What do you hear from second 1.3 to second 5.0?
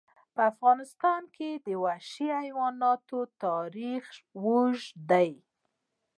کې د وحشي حیواناتو تاریخ اوږد